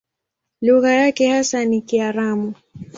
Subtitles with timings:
[0.61, 2.53] Lugha yake hasa ni Kiaramu.